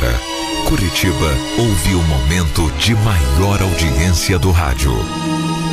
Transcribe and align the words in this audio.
Agora, 0.00 0.18
Curitiba 0.66 1.30
ouve 1.58 1.94
o 1.94 2.02
momento 2.04 2.70
de 2.78 2.94
maior 2.94 3.60
audiência 3.60 4.38
do 4.38 4.50
rádio. 4.50 4.92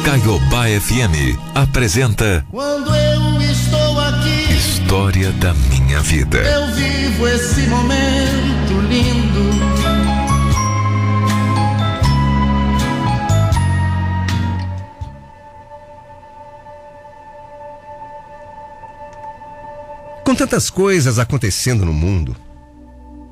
Caiobá 0.03 0.65
FM 0.67 1.39
apresenta 1.55 2.45
Quando 2.51 2.93
eu 2.93 3.41
estou 3.41 3.99
aqui, 4.01 4.53
História 4.53 5.31
da 5.31 5.53
Minha 5.53 6.01
Vida. 6.01 6.39
eu 6.39 6.67
vivo 6.75 7.25
esse 7.25 7.61
momento 7.67 8.81
lindo. 8.89 9.47
Com 20.25 20.35
tantas 20.35 20.69
coisas 20.69 21.17
acontecendo 21.17 21.85
no 21.85 21.93
mundo, 21.93 22.35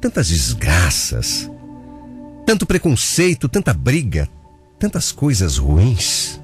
tantas 0.06 0.28
desgraças, 0.28 1.50
tanto 2.46 2.64
preconceito, 2.64 3.50
tanta 3.50 3.74
briga, 3.74 4.30
tantas 4.78 5.12
coisas 5.12 5.58
ruins. 5.58 6.40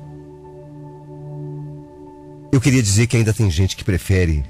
Eu 2.52 2.60
queria 2.60 2.82
dizer 2.82 3.06
que 3.06 3.16
ainda 3.16 3.32
tem 3.32 3.52
gente 3.52 3.76
que 3.76 3.84
prefere 3.84 4.44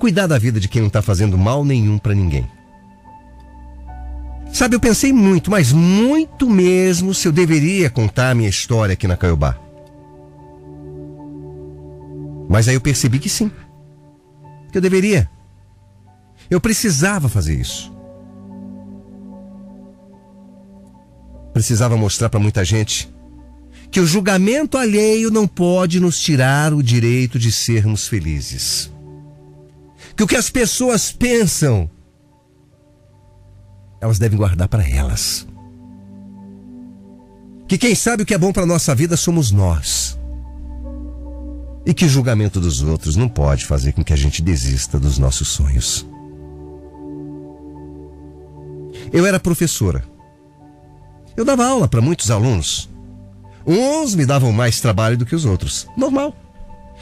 cuidar 0.00 0.26
da 0.26 0.38
vida 0.38 0.58
de 0.58 0.66
quem 0.66 0.82
não 0.82 0.88
está 0.88 1.00
fazendo 1.00 1.38
mal 1.38 1.64
nenhum 1.64 1.98
para 1.98 2.16
ninguém. 2.16 2.50
Sabe, 4.52 4.74
eu 4.74 4.80
pensei 4.80 5.12
muito, 5.12 5.52
mas 5.52 5.72
muito 5.72 6.50
mesmo 6.50 7.14
se 7.14 7.28
eu 7.28 7.32
deveria 7.32 7.88
contar 7.88 8.30
a 8.30 8.34
minha 8.34 8.48
história 8.48 8.94
aqui 8.94 9.06
na 9.06 9.16
Caiobá. 9.16 9.56
Mas 12.48 12.66
aí 12.66 12.74
eu 12.74 12.80
percebi 12.80 13.20
que 13.20 13.28
sim 13.28 13.52
que 14.72 14.78
eu 14.78 14.82
deveria. 14.82 15.30
Eu 16.50 16.60
precisava 16.60 17.28
fazer 17.28 17.54
isso. 17.54 17.92
Precisava 21.52 21.96
mostrar 21.96 22.28
para 22.28 22.40
muita 22.40 22.64
gente 22.64 23.12
que 23.90 24.00
o 24.00 24.06
julgamento 24.06 24.76
alheio 24.76 25.30
não 25.30 25.46
pode 25.46 26.00
nos 26.00 26.20
tirar 26.20 26.72
o 26.72 26.82
direito 26.82 27.38
de 27.38 27.50
sermos 27.50 28.06
felizes. 28.06 28.90
Que 30.16 30.22
o 30.22 30.26
que 30.26 30.36
as 30.36 30.50
pessoas 30.50 31.10
pensam, 31.10 31.90
elas 34.00 34.18
devem 34.18 34.38
guardar 34.38 34.68
para 34.68 34.88
elas. 34.88 35.46
Que 37.68 37.78
quem 37.78 37.94
sabe 37.94 38.22
o 38.22 38.26
que 38.26 38.34
é 38.34 38.38
bom 38.38 38.52
para 38.52 38.66
nossa 38.66 38.94
vida 38.94 39.16
somos 39.16 39.50
nós. 39.50 40.18
E 41.86 41.94
que 41.94 42.04
o 42.04 42.08
julgamento 42.08 42.60
dos 42.60 42.82
outros 42.82 43.16
não 43.16 43.28
pode 43.28 43.64
fazer 43.64 43.92
com 43.92 44.04
que 44.04 44.12
a 44.12 44.16
gente 44.16 44.42
desista 44.42 44.98
dos 44.98 45.18
nossos 45.18 45.48
sonhos. 45.48 46.09
Eu 49.12 49.26
era 49.26 49.40
professora. 49.40 50.04
Eu 51.36 51.44
dava 51.44 51.66
aula 51.66 51.88
para 51.88 52.00
muitos 52.00 52.30
alunos. 52.30 52.88
Uns 53.66 54.14
me 54.14 54.24
davam 54.24 54.52
mais 54.52 54.80
trabalho 54.80 55.16
do 55.16 55.26
que 55.26 55.34
os 55.34 55.44
outros. 55.44 55.88
Normal. 55.96 56.34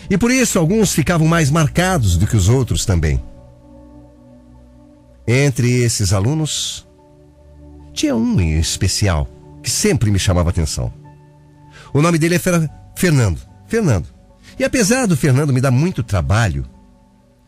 E 0.08 0.16
por 0.16 0.30
isso 0.30 0.58
alguns 0.58 0.92
ficavam 0.92 1.26
mais 1.26 1.50
marcados 1.50 2.16
do 2.16 2.26
que 2.26 2.36
os 2.36 2.48
outros 2.48 2.84
também. 2.84 3.22
Entre 5.26 5.82
esses 5.82 6.12
alunos, 6.12 6.86
tinha 7.92 8.16
um 8.16 8.40
em 8.40 8.58
especial 8.58 9.28
que 9.62 9.70
sempre 9.70 10.10
me 10.10 10.18
chamava 10.18 10.50
atenção. 10.50 10.92
O 11.92 12.00
nome 12.00 12.18
dele 12.18 12.40
era 12.42 12.70
Fernando. 12.96 13.40
Fernando. 13.66 14.06
E 14.58 14.64
apesar 14.64 15.06
do 15.06 15.16
Fernando 15.16 15.52
me 15.52 15.60
dar 15.60 15.70
muito 15.70 16.02
trabalho, 16.02 16.64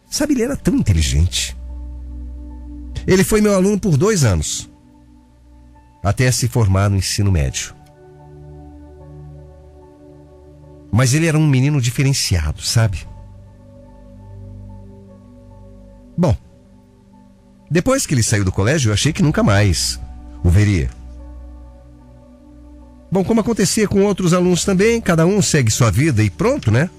sabe, 0.09 0.35
ele 0.35 0.43
era 0.43 0.57
tão 0.57 0.75
inteligente. 0.75 1.57
Ele 3.07 3.25
foi 3.25 3.41
meu 3.41 3.55
aluno 3.55 3.79
por 3.79 3.97
dois 3.97 4.25
anos, 4.25 4.71
até 6.03 6.31
se 6.31 6.49
formar 6.49 6.89
no 6.89 6.97
ensino 6.97 7.31
médio. 7.31 7.75
Mas 10.93 11.15
ele 11.15 11.27
era 11.27 11.39
um 11.39 11.47
menino 11.47 11.81
diferenciado, 11.81 12.63
sabe? 12.63 13.07
Bom, 16.17 16.37
depois 17.71 18.05
que 18.05 18.15
ele 18.15 18.23
saiu 18.23 18.45
do 18.45 18.53
colégio, 18.53 18.91
eu 18.91 18.95
achei 18.95 19.13
que 19.13 19.23
nunca 19.23 19.43
mais 19.43 20.01
o 20.43 20.51
veria. 20.51 20.91
Bom, 23.13 23.25
como 23.25 23.41
acontecia 23.41 23.89
com 23.89 24.03
outros 24.03 24.33
alunos 24.33 24.65
também, 24.65 25.01
cada 25.01 25.27
um 25.27 25.41
segue 25.41 25.71
sua 25.71 25.91
vida 25.91 26.23
e 26.23 26.31
pronto, 26.31 26.71
né? 26.71 26.91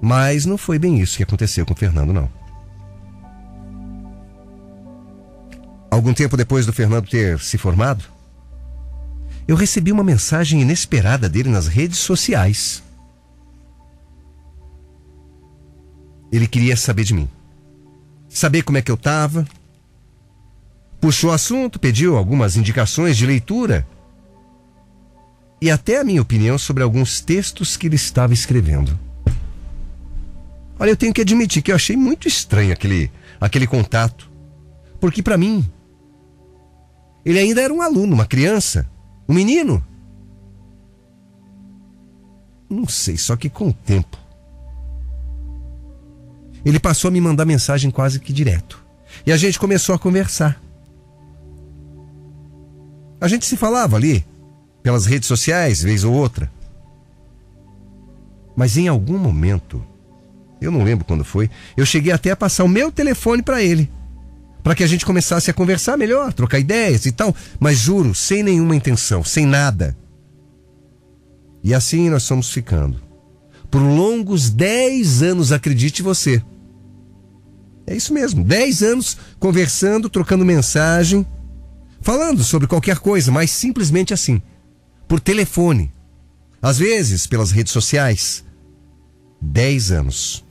Mas 0.00 0.46
não 0.46 0.56
foi 0.56 0.78
bem 0.78 1.00
isso 1.00 1.16
que 1.16 1.22
aconteceu 1.22 1.66
com 1.66 1.74
o 1.74 1.76
Fernando, 1.76 2.12
não. 2.12 2.28
Algum 5.98 6.14
tempo 6.14 6.36
depois 6.36 6.64
do 6.64 6.72
Fernando 6.72 7.08
ter 7.08 7.40
se 7.40 7.58
formado, 7.58 8.04
eu 9.48 9.56
recebi 9.56 9.90
uma 9.90 10.04
mensagem 10.04 10.62
inesperada 10.62 11.28
dele 11.28 11.48
nas 11.48 11.66
redes 11.66 11.98
sociais. 11.98 12.84
Ele 16.30 16.46
queria 16.46 16.76
saber 16.76 17.02
de 17.02 17.14
mim. 17.14 17.28
Saber 18.28 18.62
como 18.62 18.78
é 18.78 18.82
que 18.82 18.92
eu 18.92 18.94
estava. 18.94 19.44
Puxou 21.00 21.30
o 21.30 21.32
assunto, 21.32 21.80
pediu 21.80 22.16
algumas 22.16 22.56
indicações 22.56 23.16
de 23.16 23.26
leitura 23.26 23.84
e 25.60 25.68
até 25.68 25.98
a 25.98 26.04
minha 26.04 26.22
opinião 26.22 26.56
sobre 26.56 26.84
alguns 26.84 27.20
textos 27.20 27.76
que 27.76 27.88
ele 27.88 27.96
estava 27.96 28.32
escrevendo. 28.32 28.96
Olha, 30.78 30.90
eu 30.90 30.96
tenho 30.96 31.12
que 31.12 31.22
admitir 31.22 31.60
que 31.60 31.72
eu 31.72 31.76
achei 31.76 31.96
muito 31.96 32.28
estranho 32.28 32.72
aquele, 32.72 33.10
aquele 33.40 33.66
contato. 33.66 34.30
Porque 35.00 35.24
para 35.24 35.36
mim, 35.36 35.68
ele 37.28 37.38
ainda 37.38 37.60
era 37.60 37.74
um 37.74 37.82
aluno, 37.82 38.14
uma 38.14 38.24
criança, 38.24 38.88
um 39.28 39.34
menino. 39.34 39.84
Não 42.70 42.88
sei, 42.88 43.18
só 43.18 43.36
que 43.36 43.50
com 43.50 43.68
o 43.68 43.72
tempo. 43.72 44.16
Ele 46.64 46.80
passou 46.80 47.08
a 47.08 47.12
me 47.12 47.20
mandar 47.20 47.44
mensagem 47.44 47.90
quase 47.90 48.18
que 48.18 48.32
direto. 48.32 48.82
E 49.26 49.32
a 49.32 49.36
gente 49.36 49.58
começou 49.58 49.94
a 49.94 49.98
conversar. 49.98 50.58
A 53.20 53.28
gente 53.28 53.44
se 53.44 53.58
falava 53.58 53.96
ali, 53.96 54.24
pelas 54.82 55.04
redes 55.04 55.28
sociais, 55.28 55.82
vez 55.82 56.04
ou 56.04 56.14
outra. 56.14 56.50
Mas 58.56 58.78
em 58.78 58.88
algum 58.88 59.18
momento, 59.18 59.84
eu 60.62 60.70
não 60.70 60.82
lembro 60.82 61.04
quando 61.04 61.26
foi, 61.26 61.50
eu 61.76 61.84
cheguei 61.84 62.10
até 62.10 62.30
a 62.30 62.36
passar 62.36 62.64
o 62.64 62.68
meu 62.68 62.90
telefone 62.90 63.42
para 63.42 63.62
ele, 63.62 63.90
para 64.68 64.74
que 64.74 64.84
a 64.84 64.86
gente 64.86 65.06
começasse 65.06 65.50
a 65.50 65.54
conversar 65.54 65.96
melhor, 65.96 66.30
trocar 66.30 66.58
ideias 66.58 67.06
e 67.06 67.10
tal, 67.10 67.34
mas 67.58 67.78
juro, 67.78 68.14
sem 68.14 68.42
nenhuma 68.42 68.76
intenção, 68.76 69.24
sem 69.24 69.46
nada. 69.46 69.96
E 71.64 71.72
assim 71.72 72.10
nós 72.10 72.28
fomos 72.28 72.50
ficando. 72.50 73.00
Por 73.70 73.80
longos 73.80 74.50
10 74.50 75.22
anos, 75.22 75.52
acredite 75.52 76.02
você. 76.02 76.42
É 77.86 77.96
isso 77.96 78.12
mesmo, 78.12 78.44
10 78.44 78.82
anos 78.82 79.16
conversando, 79.38 80.10
trocando 80.10 80.44
mensagem, 80.44 81.26
falando 82.02 82.44
sobre 82.44 82.68
qualquer 82.68 82.98
coisa, 82.98 83.32
mas 83.32 83.50
simplesmente 83.50 84.12
assim 84.12 84.42
por 85.08 85.18
telefone, 85.18 85.90
às 86.60 86.76
vezes 86.76 87.26
pelas 87.26 87.50
redes 87.50 87.72
sociais. 87.72 88.44
Dez 89.40 89.90
anos. 89.90 90.44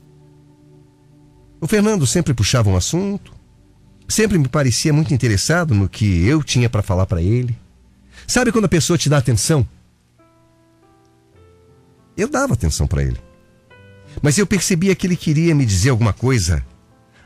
O 1.61 1.67
Fernando 1.67 2.07
sempre 2.07 2.33
puxava 2.33 2.67
um 2.67 2.75
assunto, 2.75 3.36
sempre 4.07 4.38
me 4.38 4.47
parecia 4.47 4.94
muito 4.94 5.13
interessado 5.13 5.73
no 5.73 5.90
que 5.90 6.25
eu 6.25 6.44
tinha 6.44 6.69
para 6.69 6.81
falar 6.81 7.06
para 7.06 7.22
ele. 7.22 7.57
Sabe 8.25 8.51
quando 8.51 8.66
a 8.66 8.69
pessoa 8.69 8.97
te 8.97 9.09
dá 9.09 9.18
atenção? 9.18 9.68
Eu 12.16 12.28
dava 12.28 12.53
atenção 12.53 12.88
para 12.88 13.03
ele. 13.03 13.19
Mas 14.22 14.38
eu 14.38 14.47
percebia 14.47 14.95
que 14.95 15.06
ele 15.06 15.16
queria 15.16 15.53
me 15.53 15.66
dizer 15.66 15.90
alguma 15.90 16.13
coisa, 16.13 16.66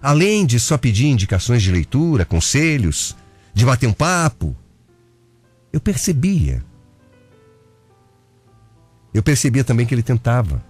além 0.02 0.46
de 0.46 0.60
só 0.60 0.78
pedir 0.78 1.08
indicações 1.08 1.64
de 1.64 1.72
leitura, 1.72 2.26
conselhos, 2.26 3.16
de 3.54 3.66
bater 3.66 3.88
um 3.88 3.94
papo. 3.94 4.56
Eu 5.72 5.80
percebia 5.80 6.64
eu 9.14 9.22
percebia 9.22 9.64
também 9.64 9.86
que 9.86 9.94
ele 9.94 10.04
tentava, 10.04 10.64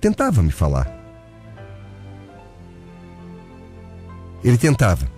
tentava 0.00 0.42
me 0.42 0.50
falar. 0.50 0.98
Ele 4.44 4.58
tentava. 4.58 5.10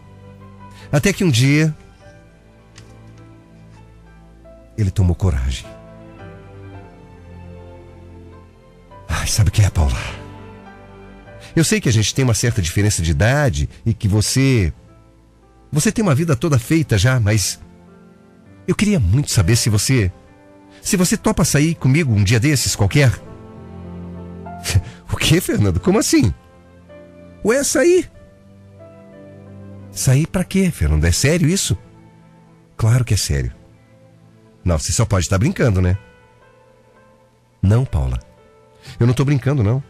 Até 0.93 1.13
que 1.13 1.25
um 1.25 1.31
dia 1.31 1.75
ele 4.77 4.91
tomou 4.91 5.17
coragem. 5.17 5.67
Ai, 9.09 9.27
sabe 9.27 9.49
o 9.49 9.53
que 9.53 9.63
é, 9.63 9.71
Paula? 9.71 9.99
Eu 11.57 11.65
sei 11.65 11.81
que 11.81 11.89
a 11.89 11.93
gente 11.93 12.15
tem 12.15 12.25
uma 12.25 12.35
certa 12.35 12.63
diferença 12.63 13.03
de 13.03 13.11
idade 13.11 13.69
e 13.85 13.93
que 13.93 14.07
você. 14.07 14.73
Você 15.71 15.91
tem 15.91 16.03
uma 16.03 16.15
vida 16.15 16.37
toda 16.37 16.59
feita 16.59 16.99
já, 16.99 17.19
mas. 17.19 17.59
Eu 18.69 18.75
queria 18.75 19.01
muito 19.01 19.31
saber 19.31 19.57
se 19.57 19.69
você 19.69 20.13
se 20.83 20.97
você 20.97 21.17
topa 21.17 21.45
sair 21.45 21.77
comigo 21.77 22.13
um 22.13 22.25
dia 22.25 22.41
desses 22.41 22.75
qualquer. 22.75 23.13
o 25.11 25.17
que, 25.17 25.41
Fernando? 25.41 25.79
Como 25.79 25.99
assim? 25.99 26.35
Ué, 27.45 27.63
sair? 27.63 28.11
Sair 29.93 30.27
para 30.27 30.43
quê, 30.43 30.71
Fernando? 30.71 31.05
É 31.05 31.13
sério 31.13 31.49
isso? 31.49 31.77
Claro 32.77 33.05
que 33.05 33.15
é 33.15 33.17
sério. 33.17 33.53
Não, 34.65 34.79
você 34.79 34.91
só 34.91 35.05
pode 35.05 35.27
estar 35.27 35.39
brincando, 35.39 35.83
né? 35.83 35.99
Não, 37.61 37.85
Paula. 37.85 38.19
Eu 38.99 39.07
não 39.07 39.15
tô 39.15 39.25
brincando, 39.25 39.63
não. 39.63 39.83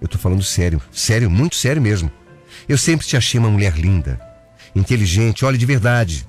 Eu 0.00 0.08
tô 0.08 0.18
falando 0.18 0.42
sério. 0.42 0.82
Sério, 0.90 1.30
muito 1.30 1.54
sério 1.54 1.80
mesmo. 1.80 2.10
Eu 2.68 2.76
sempre 2.76 3.06
te 3.06 3.16
achei 3.16 3.38
uma 3.38 3.50
mulher 3.50 3.76
linda, 3.76 4.20
inteligente, 4.74 5.44
olha 5.44 5.56
de 5.56 5.66
verdade. 5.66 6.28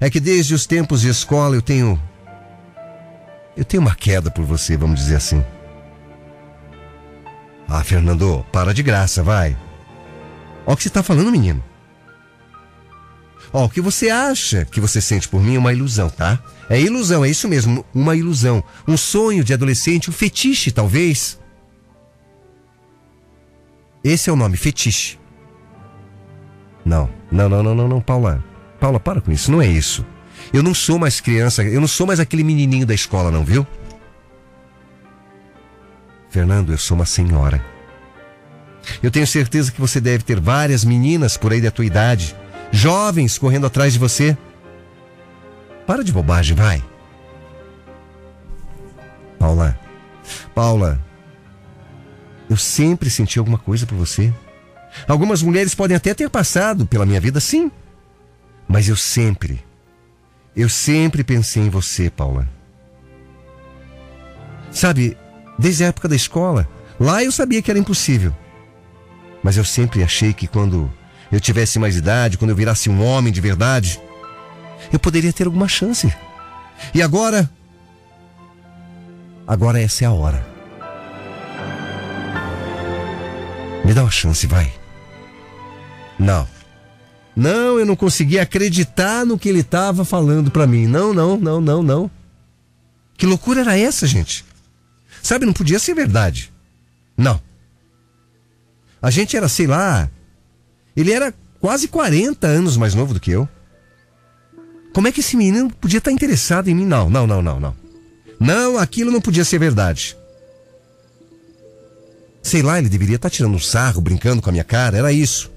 É 0.00 0.10
que 0.10 0.20
desde 0.20 0.52
os 0.54 0.66
tempos 0.66 1.00
de 1.00 1.08
escola 1.08 1.54
eu 1.54 1.62
tenho. 1.62 2.00
Eu 3.56 3.64
tenho 3.64 3.82
uma 3.82 3.94
queda 3.94 4.30
por 4.30 4.44
você, 4.44 4.76
vamos 4.76 5.00
dizer 5.00 5.16
assim. 5.16 5.44
Ah, 7.68 7.82
Fernando, 7.82 8.44
para 8.52 8.74
de 8.74 8.82
graça, 8.82 9.22
vai. 9.22 9.56
Olha 10.66 10.74
o 10.74 10.76
que 10.76 10.82
você 10.82 10.88
está 10.88 11.02
falando, 11.02 11.30
menino. 11.30 11.62
Ó, 13.52 13.64
o 13.64 13.70
que 13.70 13.80
você 13.80 14.10
acha 14.10 14.64
que 14.64 14.80
você 14.80 15.00
sente 15.00 15.28
por 15.28 15.40
mim 15.40 15.54
é 15.54 15.58
uma 15.58 15.72
ilusão, 15.72 16.10
tá? 16.10 16.38
É 16.68 16.80
ilusão, 16.80 17.24
é 17.24 17.30
isso 17.30 17.48
mesmo, 17.48 17.86
uma 17.94 18.16
ilusão. 18.16 18.62
Um 18.86 18.96
sonho 18.96 19.44
de 19.44 19.54
adolescente, 19.54 20.10
um 20.10 20.12
fetiche, 20.12 20.72
talvez. 20.72 21.38
Esse 24.02 24.28
é 24.28 24.32
o 24.32 24.36
nome, 24.36 24.56
fetiche. 24.56 25.18
Não, 26.84 27.08
não, 27.30 27.48
não, 27.48 27.62
não, 27.62 27.74
não, 27.74 27.88
não, 27.88 28.00
Paula. 28.00 28.44
Paula, 28.80 29.00
para 29.00 29.20
com 29.20 29.32
isso, 29.32 29.50
não 29.50 29.62
é 29.62 29.66
isso. 29.66 30.04
Eu 30.52 30.62
não 30.62 30.74
sou 30.74 30.98
mais 30.98 31.20
criança, 31.20 31.62
eu 31.62 31.80
não 31.80 31.88
sou 31.88 32.06
mais 32.06 32.20
aquele 32.20 32.44
menininho 32.44 32.86
da 32.86 32.94
escola, 32.94 33.30
não, 33.30 33.44
viu? 33.44 33.66
Fernando, 36.28 36.72
eu 36.72 36.78
sou 36.78 36.96
uma 36.96 37.06
senhora. 37.06 37.64
Eu 39.02 39.10
tenho 39.10 39.26
certeza 39.26 39.72
que 39.72 39.80
você 39.80 40.00
deve 40.00 40.24
ter 40.24 40.40
várias 40.40 40.84
meninas 40.84 41.36
por 41.36 41.52
aí 41.52 41.60
da 41.60 41.70
tua 41.70 41.84
idade, 41.84 42.36
jovens 42.70 43.38
correndo 43.38 43.66
atrás 43.66 43.92
de 43.92 43.98
você. 43.98 44.36
Para 45.86 46.02
de 46.02 46.12
bobagem, 46.12 46.56
vai. 46.56 46.82
Paula, 49.38 49.78
Paula, 50.54 51.00
eu 52.48 52.56
sempre 52.56 53.10
senti 53.10 53.38
alguma 53.38 53.58
coisa 53.58 53.86
por 53.86 53.96
você. 53.96 54.32
Algumas 55.06 55.42
mulheres 55.42 55.74
podem 55.74 55.96
até 55.96 56.14
ter 56.14 56.30
passado 56.30 56.86
pela 56.86 57.06
minha 57.06 57.20
vida, 57.20 57.38
sim. 57.38 57.70
Mas 58.66 58.88
eu 58.88 58.96
sempre, 58.96 59.64
eu 60.56 60.68
sempre 60.68 61.22
pensei 61.22 61.62
em 61.62 61.70
você, 61.70 62.10
Paula. 62.10 62.48
Sabe, 64.70 65.16
desde 65.58 65.84
a 65.84 65.88
época 65.88 66.08
da 66.08 66.16
escola, 66.16 66.68
lá 66.98 67.22
eu 67.22 67.30
sabia 67.30 67.62
que 67.62 67.70
era 67.70 67.78
impossível. 67.78 68.34
Mas 69.46 69.56
eu 69.56 69.64
sempre 69.64 70.02
achei 70.02 70.32
que 70.32 70.48
quando 70.48 70.92
eu 71.30 71.38
tivesse 71.38 71.78
mais 71.78 71.94
idade, 71.94 72.36
quando 72.36 72.50
eu 72.50 72.56
virasse 72.56 72.90
um 72.90 73.00
homem 73.00 73.32
de 73.32 73.40
verdade, 73.40 74.02
eu 74.92 74.98
poderia 74.98 75.32
ter 75.32 75.46
alguma 75.46 75.68
chance. 75.68 76.12
E 76.92 77.00
agora? 77.00 77.48
Agora 79.46 79.80
essa 79.80 80.02
é 80.02 80.06
a 80.08 80.10
hora. 80.10 80.44
Me 83.84 83.94
dá 83.94 84.02
uma 84.02 84.10
chance, 84.10 84.48
vai. 84.48 84.74
Não. 86.18 86.48
Não, 87.36 87.78
eu 87.78 87.86
não 87.86 87.94
conseguia 87.94 88.42
acreditar 88.42 89.24
no 89.24 89.38
que 89.38 89.48
ele 89.48 89.60
estava 89.60 90.04
falando 90.04 90.50
para 90.50 90.66
mim. 90.66 90.88
Não, 90.88 91.14
não, 91.14 91.36
não, 91.36 91.60
não, 91.60 91.84
não. 91.84 92.10
Que 93.16 93.26
loucura 93.26 93.60
era 93.60 93.78
essa, 93.78 94.08
gente? 94.08 94.44
Sabe, 95.22 95.46
não 95.46 95.52
podia 95.52 95.78
ser 95.78 95.94
verdade. 95.94 96.52
Não. 97.16 97.40
A 99.06 99.10
gente 99.10 99.36
era, 99.36 99.48
sei 99.48 99.68
lá. 99.68 100.10
Ele 100.96 101.12
era 101.12 101.32
quase 101.60 101.86
40 101.86 102.44
anos 102.44 102.76
mais 102.76 102.92
novo 102.92 103.14
do 103.14 103.20
que 103.20 103.30
eu. 103.30 103.48
Como 104.92 105.06
é 105.06 105.12
que 105.12 105.20
esse 105.20 105.36
menino 105.36 105.70
podia 105.70 105.98
estar 105.98 106.10
interessado 106.10 106.66
em 106.66 106.74
mim? 106.74 106.84
Não, 106.84 107.08
não, 107.08 107.24
não, 107.24 107.40
não, 107.40 107.60
não. 107.60 107.76
Não, 108.40 108.76
aquilo 108.76 109.12
não 109.12 109.20
podia 109.20 109.44
ser 109.44 109.60
verdade. 109.60 110.16
Sei 112.42 112.62
lá, 112.62 112.80
ele 112.80 112.88
deveria 112.88 113.14
estar 113.14 113.30
tirando 113.30 113.54
um 113.54 113.60
sarro, 113.60 114.00
brincando 114.00 114.42
com 114.42 114.50
a 114.50 114.52
minha 114.52 114.64
cara, 114.64 114.98
era 114.98 115.12
isso. 115.12 115.52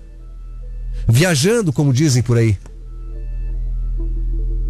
Viajando, 1.07 1.73
como 1.73 1.91
dizem 1.91 2.21
por 2.21 2.37
aí. 2.37 2.55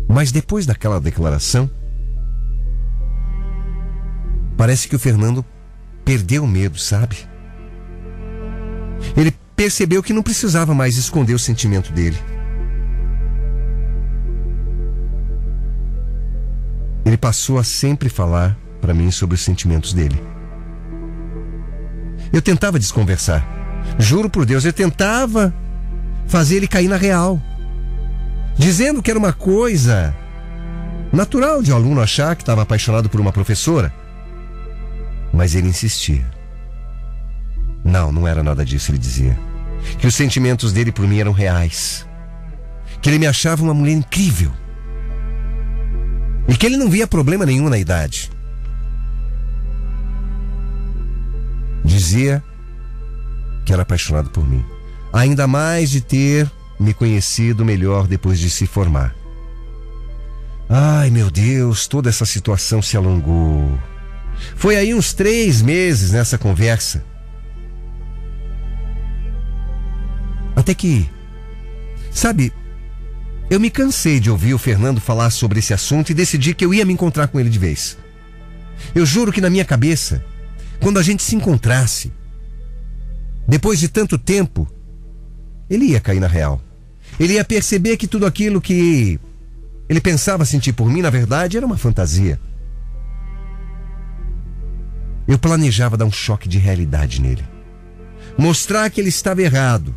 Mas 0.07 0.31
depois 0.31 0.65
daquela 0.65 1.01
declaração, 1.01 1.69
parece 4.55 4.87
que 4.87 4.95
o 4.95 4.99
Fernando 4.99 5.43
perdeu 6.05 6.45
o 6.45 6.47
medo, 6.47 6.79
sabe? 6.79 7.27
Ele 9.15 9.33
percebeu 9.55 10.01
que 10.01 10.13
não 10.13 10.23
precisava 10.23 10.73
mais 10.73 10.97
esconder 10.97 11.33
o 11.33 11.39
sentimento 11.39 11.91
dele. 11.91 12.17
Ele 17.05 17.17
passou 17.17 17.57
a 17.57 17.63
sempre 17.63 18.07
falar 18.07 18.57
para 18.79 18.93
mim 18.93 19.11
sobre 19.11 19.35
os 19.35 19.41
sentimentos 19.41 19.93
dele. 19.93 20.21
Eu 22.31 22.41
tentava 22.41 22.79
desconversar. 22.79 23.45
Juro 23.97 24.29
por 24.29 24.45
Deus, 24.45 24.63
eu 24.63 24.71
tentava 24.71 25.53
fazer 26.27 26.57
ele 26.57 26.67
cair 26.67 26.87
na 26.87 26.97
real. 26.97 27.41
Dizendo 28.57 29.01
que 29.01 29.09
era 29.09 29.19
uma 29.19 29.33
coisa 29.33 30.15
natural 31.11 31.61
de 31.61 31.73
um 31.73 31.75
aluno 31.75 32.01
achar 32.01 32.35
que 32.35 32.43
estava 32.43 32.61
apaixonado 32.61 33.09
por 33.09 33.19
uma 33.19 33.31
professora. 33.31 33.91
Mas 35.33 35.55
ele 35.55 35.67
insistia. 35.67 36.38
Não, 37.89 38.11
não 38.11 38.27
era 38.27 38.43
nada 38.43 38.63
disso, 38.63 38.91
ele 38.91 38.99
dizia. 38.99 39.37
Que 39.97 40.05
os 40.05 40.13
sentimentos 40.13 40.71
dele 40.71 40.91
por 40.91 41.07
mim 41.07 41.19
eram 41.19 41.31
reais. 41.31 42.05
Que 43.01 43.09
ele 43.09 43.17
me 43.17 43.25
achava 43.25 43.63
uma 43.63 43.73
mulher 43.73 43.93
incrível. 43.93 44.51
E 46.47 46.55
que 46.55 46.65
ele 46.65 46.77
não 46.77 46.89
via 46.89 47.07
problema 47.07 47.45
nenhum 47.45 47.67
na 47.67 47.77
idade. 47.77 48.29
Dizia 51.83 52.43
que 53.65 53.73
era 53.73 53.81
apaixonado 53.81 54.29
por 54.29 54.47
mim. 54.47 54.63
Ainda 55.11 55.47
mais 55.47 55.89
de 55.89 56.01
ter 56.01 56.49
me 56.79 56.93
conhecido 56.93 57.65
melhor 57.65 58.07
depois 58.07 58.39
de 58.39 58.49
se 58.49 58.67
formar. 58.67 59.15
Ai, 60.69 61.09
meu 61.09 61.31
Deus, 61.31 61.87
toda 61.87 62.09
essa 62.09 62.25
situação 62.25 62.81
se 62.81 62.95
alongou. 62.95 63.79
Foi 64.55 64.75
aí 64.77 64.93
uns 64.93 65.13
três 65.13 65.63
meses 65.63 66.11
nessa 66.11 66.37
conversa. 66.37 67.08
Até 70.69 70.75
que, 70.75 71.09
sabe, 72.11 72.53
eu 73.49 73.59
me 73.59 73.71
cansei 73.71 74.19
de 74.19 74.29
ouvir 74.29 74.53
o 74.53 74.59
Fernando 74.59 75.01
falar 75.01 75.31
sobre 75.31 75.57
esse 75.57 75.73
assunto 75.73 76.11
e 76.11 76.13
decidi 76.13 76.53
que 76.53 76.63
eu 76.63 76.71
ia 76.71 76.85
me 76.85 76.93
encontrar 76.93 77.27
com 77.27 77.39
ele 77.39 77.49
de 77.49 77.57
vez. 77.57 77.97
Eu 78.93 79.03
juro 79.03 79.31
que 79.31 79.41
na 79.41 79.49
minha 79.49 79.65
cabeça 79.65 80.23
quando 80.79 80.99
a 80.99 81.01
gente 81.01 81.23
se 81.23 81.35
encontrasse, 81.35 82.13
depois 83.47 83.79
de 83.79 83.89
tanto 83.89 84.15
tempo, 84.15 84.71
ele 85.67 85.85
ia 85.85 85.99
cair 85.99 86.19
na 86.19 86.27
real. 86.27 86.61
Ele 87.19 87.33
ia 87.33 87.43
perceber 87.43 87.97
que 87.97 88.05
tudo 88.05 88.27
aquilo 88.27 88.61
que 88.61 89.19
ele 89.89 89.99
pensava 89.99 90.45
sentir 90.45 90.73
por 90.73 90.87
mim, 90.87 91.01
na 91.01 91.09
verdade, 91.09 91.57
era 91.57 91.65
uma 91.65 91.77
fantasia. 91.79 92.39
Eu 95.27 95.39
planejava 95.39 95.97
dar 95.97 96.05
um 96.05 96.11
choque 96.11 96.47
de 96.47 96.59
realidade 96.59 97.19
nele. 97.19 97.43
Mostrar 98.37 98.87
que 98.91 99.01
ele 99.01 99.09
estava 99.09 99.41
errado. 99.41 99.95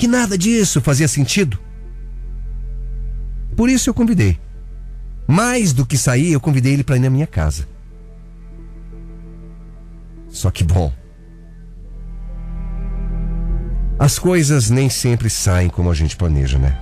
Que 0.00 0.08
nada 0.08 0.38
disso 0.38 0.80
fazia 0.80 1.06
sentido. 1.06 1.58
Por 3.54 3.68
isso 3.68 3.90
eu 3.90 3.92
convidei. 3.92 4.40
Mais 5.28 5.74
do 5.74 5.84
que 5.84 5.98
sair, 5.98 6.32
eu 6.32 6.40
convidei 6.40 6.72
ele 6.72 6.82
para 6.82 6.96
ir 6.96 7.00
na 7.00 7.10
minha 7.10 7.26
casa. 7.26 7.68
Só 10.30 10.50
que 10.50 10.64
bom. 10.64 10.90
As 13.98 14.18
coisas 14.18 14.70
nem 14.70 14.88
sempre 14.88 15.28
saem 15.28 15.68
como 15.68 15.90
a 15.90 15.94
gente 15.94 16.16
planeja, 16.16 16.58
né? 16.58 16.80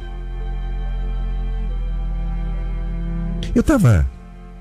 Eu 3.53 3.65
tava 3.65 4.09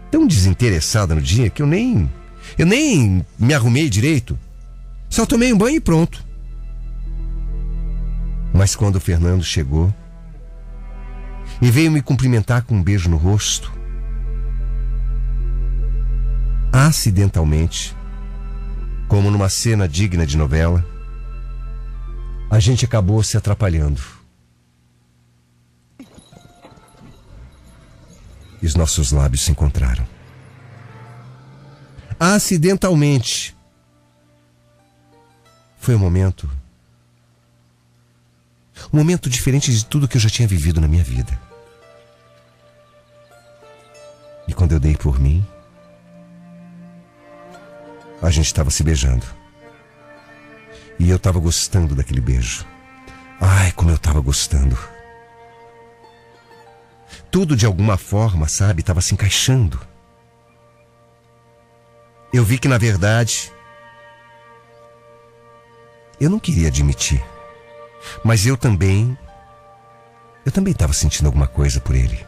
tão 0.10 0.26
desinteressada 0.26 1.14
no 1.14 1.22
dia 1.22 1.48
que 1.48 1.62
eu 1.62 1.68
nem. 1.68 2.12
Eu 2.58 2.66
nem 2.66 3.24
me 3.38 3.54
arrumei 3.54 3.88
direito. 3.88 4.36
Só 5.12 5.28
tomei 5.28 5.54
um 5.54 5.58
banho 5.60 5.76
e 5.76 5.80
pronto. 5.80 6.27
Mas 8.58 8.76
quando 8.76 8.96
o 8.96 9.00
Fernando 9.00 9.44
chegou 9.44 9.94
e 11.62 11.70
veio 11.70 11.92
me 11.92 12.02
cumprimentar 12.02 12.64
com 12.64 12.74
um 12.74 12.82
beijo 12.82 13.08
no 13.08 13.16
rosto, 13.16 13.72
acidentalmente, 16.74 17.96
como 19.08 19.30
numa 19.30 19.48
cena 19.48 19.88
digna 19.88 20.26
de 20.26 20.36
novela, 20.36 20.84
a 22.50 22.60
gente 22.60 22.84
acabou 22.84 23.22
se 23.22 23.38
atrapalhando. 23.38 24.02
E 28.60 28.66
os 28.66 28.74
nossos 28.74 29.12
lábios 29.12 29.44
se 29.44 29.52
encontraram. 29.52 30.06
Acidentalmente. 32.20 33.56
Foi 35.78 35.94
um 35.94 36.00
momento 36.00 36.50
Um 38.92 38.98
momento 38.98 39.30
diferente 39.30 39.72
de 39.72 39.86
tudo 39.86 40.08
que 40.08 40.18
eu 40.18 40.22
já 40.22 40.30
tinha 40.30 40.48
vivido 40.48 40.80
na 40.80 40.88
minha 40.88 41.04
vida. 41.04 41.38
E 44.48 44.54
quando 44.54 44.72
eu 44.72 44.80
dei 44.80 44.96
por 44.96 45.20
mim, 45.20 45.46
a 48.22 48.30
gente 48.30 48.46
estava 48.46 48.72
se 48.72 48.82
beijando. 48.84 49.26
E 51.00 51.10
eu 51.10 51.18
estava 51.18 51.40
gostando 51.40 51.94
daquele 51.94 52.22
beijo. 52.22 52.66
Ai, 53.40 53.72
como 53.74 53.92
eu 53.92 53.96
estava 53.96 54.20
gostando. 54.20 54.78
Tudo 57.30 57.56
de 57.56 57.66
alguma 57.66 57.98
forma, 57.98 58.48
sabe, 58.48 58.82
estava 58.82 59.02
se 59.02 59.14
encaixando. 59.14 59.80
Eu 62.34 62.44
vi 62.44 62.58
que, 62.58 62.68
na 62.68 62.78
verdade, 62.78 63.52
eu 66.20 66.30
não 66.30 66.40
queria 66.40 66.68
admitir. 66.68 67.24
Mas 68.24 68.46
eu 68.46 68.58
também. 68.58 69.18
Eu 70.46 70.52
também 70.52 70.72
estava 70.72 70.94
sentindo 70.94 71.26
alguma 71.26 71.48
coisa 71.48 71.80
por 71.80 71.96
ele. 71.96 72.26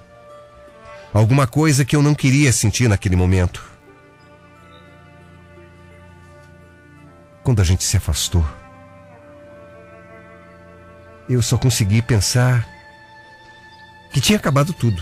Alguma 1.13 1.47
coisa 1.47 1.85
que 1.85 1.95
eu 1.95 2.01
não 2.01 2.13
queria 2.13 2.51
sentir 2.51 2.87
naquele 2.87 3.15
momento. 3.15 3.63
Quando 7.43 7.61
a 7.61 7.63
gente 7.63 7.83
se 7.83 7.97
afastou, 7.97 8.45
eu 11.27 11.41
só 11.41 11.57
consegui 11.57 12.01
pensar 12.01 12.67
que 14.11 14.21
tinha 14.21 14.37
acabado 14.37 14.73
tudo. 14.73 15.01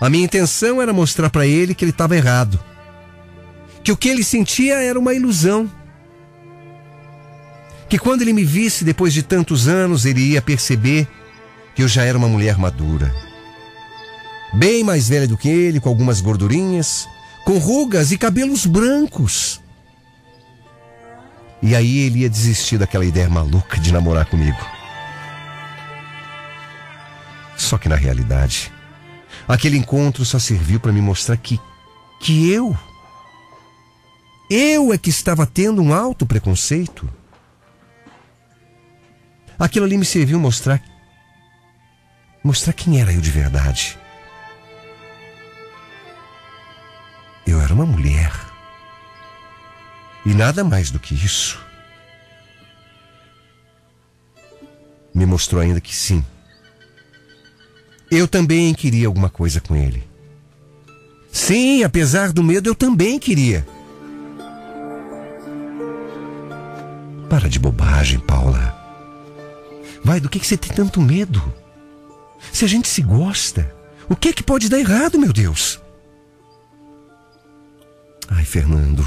A 0.00 0.10
minha 0.10 0.24
intenção 0.24 0.80
era 0.82 0.92
mostrar 0.92 1.30
para 1.30 1.46
ele 1.46 1.74
que 1.74 1.84
ele 1.84 1.90
estava 1.90 2.16
errado. 2.16 2.62
Que 3.82 3.92
o 3.92 3.96
que 3.96 4.08
ele 4.08 4.24
sentia 4.24 4.82
era 4.82 4.98
uma 4.98 5.14
ilusão. 5.14 5.70
Que 7.88 7.98
quando 7.98 8.22
ele 8.22 8.32
me 8.32 8.44
visse 8.44 8.84
depois 8.84 9.12
de 9.12 9.22
tantos 9.22 9.68
anos, 9.68 10.04
ele 10.04 10.32
ia 10.32 10.42
perceber 10.42 11.06
que 11.74 11.82
eu 11.82 11.88
já 11.88 12.02
era 12.04 12.18
uma 12.18 12.28
mulher 12.28 12.58
madura. 12.58 13.14
Bem 14.54 14.82
mais 14.82 15.08
velha 15.08 15.28
do 15.28 15.36
que 15.36 15.48
ele, 15.48 15.80
com 15.80 15.88
algumas 15.88 16.20
gordurinhas, 16.20 17.06
com 17.44 17.58
rugas 17.58 18.10
e 18.10 18.18
cabelos 18.18 18.66
brancos. 18.66 19.60
E 21.62 21.74
aí 21.74 21.98
ele 21.98 22.20
ia 22.20 22.30
desistir 22.30 22.78
daquela 22.78 23.04
ideia 23.04 23.28
maluca 23.28 23.78
de 23.78 23.92
namorar 23.92 24.26
comigo. 24.26 24.58
Só 27.56 27.78
que 27.78 27.88
na 27.88 27.96
realidade, 27.96 28.72
aquele 29.48 29.76
encontro 29.76 30.24
só 30.24 30.38
serviu 30.38 30.78
para 30.78 30.92
me 30.92 31.00
mostrar 31.00 31.36
que 31.36 31.60
que 32.20 32.50
eu 32.50 32.76
eu 34.48 34.92
é 34.92 34.98
que 34.98 35.10
estava 35.10 35.44
tendo 35.44 35.82
um 35.82 35.92
alto 35.92 36.24
preconceito. 36.24 37.08
Aquilo 39.58 39.86
ali 39.86 39.96
me 39.96 40.04
serviu 40.04 40.38
mostrar 40.38 40.82
mostrar 42.46 42.72
quem 42.72 43.00
era 43.00 43.12
eu 43.12 43.20
de 43.20 43.30
verdade. 43.30 43.98
Eu 47.46 47.60
era 47.60 47.74
uma 47.74 47.84
mulher. 47.84 48.32
E 50.24 50.32
nada 50.32 50.62
mais 50.62 50.90
do 50.90 50.98
que 50.98 51.14
isso. 51.14 51.60
Me 55.12 55.26
mostrou 55.26 55.60
ainda 55.60 55.80
que 55.80 55.94
sim. 55.94 56.24
Eu 58.10 58.28
também 58.28 58.72
queria 58.74 59.08
alguma 59.08 59.30
coisa 59.30 59.60
com 59.60 59.74
ele. 59.74 60.06
Sim, 61.32 61.82
apesar 61.82 62.32
do 62.32 62.42
medo, 62.42 62.68
eu 62.68 62.74
também 62.74 63.18
queria. 63.18 63.66
Para 67.28 67.48
de 67.48 67.58
bobagem, 67.58 68.20
Paula. 68.20 68.75
Vai, 70.06 70.20
do 70.20 70.28
que, 70.28 70.38
que 70.38 70.46
você 70.46 70.56
tem 70.56 70.72
tanto 70.72 71.00
medo? 71.00 71.42
Se 72.52 72.64
a 72.64 72.68
gente 72.68 72.86
se 72.86 73.02
gosta, 73.02 73.74
o 74.08 74.14
que 74.14 74.28
é 74.28 74.32
que 74.32 74.40
pode 74.40 74.68
dar 74.68 74.78
errado, 74.78 75.18
meu 75.18 75.32
Deus? 75.32 75.80
Ai, 78.28 78.44
Fernando. 78.44 79.04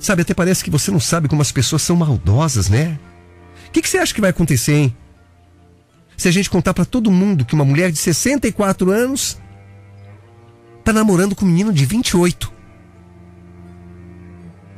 Sabe, 0.00 0.22
até 0.22 0.34
parece 0.34 0.64
que 0.64 0.72
você 0.72 0.90
não 0.90 0.98
sabe 0.98 1.28
como 1.28 1.40
as 1.40 1.52
pessoas 1.52 1.82
são 1.82 1.94
maldosas, 1.94 2.68
né? 2.68 2.98
O 3.68 3.70
que, 3.70 3.80
que 3.80 3.88
você 3.88 3.98
acha 3.98 4.12
que 4.12 4.20
vai 4.20 4.30
acontecer, 4.30 4.74
hein? 4.74 4.96
Se 6.16 6.26
a 6.26 6.32
gente 6.32 6.50
contar 6.50 6.74
para 6.74 6.84
todo 6.84 7.08
mundo 7.08 7.44
que 7.44 7.54
uma 7.54 7.64
mulher 7.64 7.92
de 7.92 7.98
64 7.98 8.90
anos 8.90 9.38
tá 10.82 10.92
namorando 10.92 11.36
com 11.36 11.44
um 11.44 11.48
menino 11.48 11.72
de 11.72 11.86
28. 11.86 12.52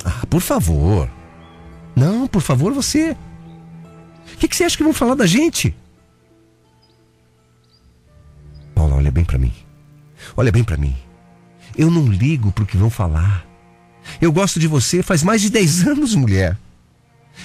Ah, 0.04 0.26
por 0.28 0.42
favor. 0.42 1.08
Não, 1.96 2.26
por 2.26 2.42
favor, 2.42 2.75
você. 2.75 3.16
O 4.34 4.36
que, 4.38 4.48
que 4.48 4.56
você 4.56 4.64
acha 4.64 4.76
que 4.76 4.82
vão 4.82 4.92
falar 4.92 5.14
da 5.14 5.26
gente? 5.26 5.74
Paula, 8.74 8.96
olha 8.96 9.10
bem 9.10 9.24
para 9.24 9.38
mim. 9.38 9.52
Olha 10.36 10.52
bem 10.52 10.64
para 10.64 10.76
mim. 10.76 10.96
Eu 11.76 11.90
não 11.90 12.06
ligo 12.06 12.52
pro 12.52 12.66
que 12.66 12.76
vão 12.76 12.90
falar. 12.90 13.46
Eu 14.20 14.32
gosto 14.32 14.58
de 14.58 14.66
você 14.66 15.02
faz 15.02 15.22
mais 15.22 15.40
de 15.40 15.50
10 15.50 15.86
anos, 15.88 16.14
mulher. 16.14 16.58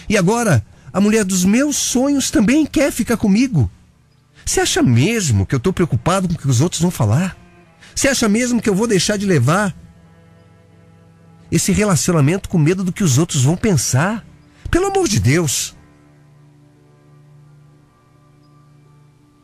E 0.10 0.18
agora, 0.18 0.66
a 0.92 1.00
mulher 1.00 1.24
dos 1.24 1.46
meus 1.46 1.76
sonhos 1.76 2.32
também 2.32 2.66
quer 2.66 2.92
ficar 2.92 3.18
comigo. 3.18 3.70
Você 4.46 4.62
acha 4.62 4.82
mesmo 4.82 5.46
que 5.46 5.54
eu 5.54 5.58
estou 5.58 5.74
preocupado 5.74 6.28
com 6.28 6.34
o 6.34 6.38
que 6.38 6.48
os 6.48 6.62
outros 6.62 6.82
vão 6.82 6.92
falar? 6.92 7.38
Você 7.94 8.08
acha 8.08 8.30
mesmo 8.30 8.62
que 8.62 8.70
eu 8.70 8.76
vou 8.76 8.88
deixar 8.88 9.18
de 9.18 9.26
levar 9.26 9.76
esse 11.52 11.72
relacionamento 11.72 12.50
com 12.50 12.58
medo 12.58 12.84
do 12.84 12.92
que 12.92 13.04
os 13.04 13.18
outros 13.18 13.44
vão 13.44 13.56
pensar? 13.56 14.26
Pelo 14.70 14.88
amor 14.88 15.08
de 15.08 15.20
Deus. 15.20 15.77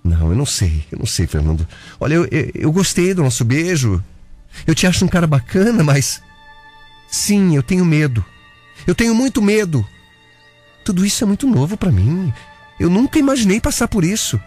Não, 0.03 0.29
eu 0.29 0.36
não 0.36 0.45
sei, 0.45 0.86
eu 0.91 1.00
não 1.00 1.05
sei, 1.05 1.25
Fernando. 1.25 1.65
Olha, 2.00 2.15
eu, 2.15 2.25
eu, 2.25 2.51
eu 2.53 2.72
gostei 2.72 3.13
do 3.13 3.24
nosso 3.24 3.45
beijo. 3.45 4.03
Eu 4.67 4.75
te 4.75 4.86
acho 4.86 5.05
um 5.05 5.07
cara 5.07 5.25
bacana, 5.25 5.83
mas. 5.83 6.22
Sim, 7.10 7.55
eu 7.55 7.63
tenho 7.63 7.86
medo. 7.86 8.24
Eu 8.86 8.93
tenho 8.93 9.15
muito 9.15 9.41
medo. 9.41 9.88
Tudo 10.83 11.05
isso 11.05 11.24
é 11.24 11.27
muito 11.27 11.48
novo 11.48 11.77
para 11.77 11.91
mim. 11.91 12.33
Eu 12.79 12.89
nunca 12.89 13.17
imaginei 13.17 13.62
passar 13.62 13.88
por 13.88 14.03
isso. 14.03 14.39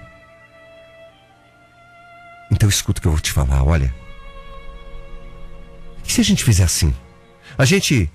Então 2.51 2.69
escuta 2.69 2.99
o 2.99 3.03
que 3.03 3.09
eu 3.09 3.13
vou 3.13 3.21
te 3.21 3.33
falar, 3.33 3.63
olha. 3.63 3.95
E 6.07 6.13
se 6.13 6.21
a 6.21 6.25
gente 6.25 6.45
fizer 6.45 6.65
assim? 6.65 6.95
A 7.57 7.65
gente 7.65 8.11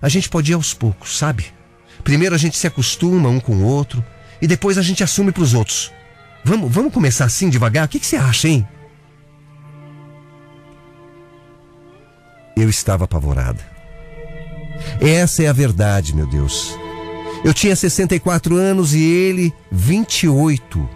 a 0.00 0.08
gente 0.08 0.28
pode 0.28 0.50
ir 0.50 0.54
aos 0.54 0.74
poucos, 0.74 1.16
sabe? 1.16 1.46
Primeiro 2.02 2.34
a 2.34 2.38
gente 2.38 2.56
se 2.56 2.66
acostuma 2.66 3.28
um 3.28 3.38
com 3.38 3.56
o 3.56 3.64
outro 3.64 4.04
e 4.40 4.46
depois 4.46 4.78
a 4.78 4.82
gente 4.82 5.04
assume 5.04 5.30
para 5.30 5.42
os 5.42 5.54
outros. 5.54 5.92
Vamos, 6.44 6.72
vamos 6.72 6.92
começar 6.92 7.24
assim 7.24 7.48
devagar? 7.48 7.86
O 7.86 7.88
que, 7.88 8.00
que 8.00 8.06
você 8.06 8.16
acha, 8.16 8.48
hein? 8.48 8.66
Eu 12.56 12.68
estava 12.68 13.04
apavorada. 13.04 13.60
Essa 15.00 15.44
é 15.44 15.48
a 15.48 15.52
verdade, 15.52 16.14
meu 16.14 16.26
Deus. 16.26 16.76
Eu 17.44 17.54
tinha 17.54 17.74
64 17.74 18.56
anos 18.56 18.94
e 18.94 19.02
ele 19.02 19.52
28. 19.70 20.88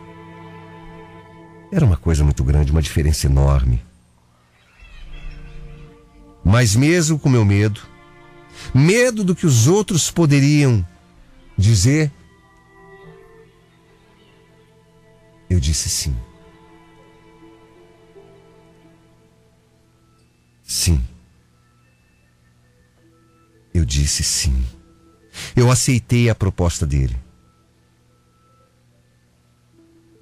Era 1.73 1.85
uma 1.85 1.97
coisa 1.97 2.23
muito 2.23 2.45
grande, 2.45 2.71
uma 2.71 2.83
diferença 2.83 3.27
enorme. 3.27 3.83
Mas 6.45 6.77
mesmo 6.77 7.19
com 7.19 7.29
meu 7.29 7.45
medo, 7.45 7.81
medo 8.73 9.25
do 9.25 9.35
que 9.35 9.47
os 9.47 9.67
outros 9.67 10.11
poderiam 10.11 10.87
dizer, 11.59 12.13
eu 15.57 15.61
disse 15.61 15.89
sim. 15.89 16.15
Sim. 20.63 21.03
Eu 23.73 23.85
disse 23.85 24.23
sim. 24.23 24.65
Eu 25.55 25.71
aceitei 25.71 26.29
a 26.29 26.35
proposta 26.35 26.87
dele. 26.87 27.17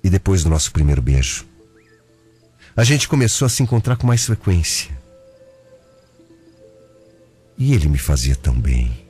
E 0.03 0.11
depois 0.11 0.45
do 0.45 0.51
nosso 0.51 0.71
primeiro 0.71 1.03
beijo, 1.03 1.47
a 2.77 2.85
gente 2.85 3.09
começou 3.09 3.47
a 3.47 3.49
se 3.49 3.63
encontrar 3.63 3.97
com 3.97 4.07
mais 4.07 4.25
frequência. 4.25 4.97
E 7.57 7.73
ele 7.73 7.89
me 7.89 7.99
fazia 7.99 8.37
tão 8.37 8.61
bem. 8.61 9.05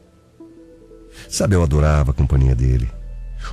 Sabe, 1.28 1.54
eu 1.54 1.62
adorava 1.62 2.12
a 2.12 2.14
companhia 2.14 2.54
dele. 2.54 2.90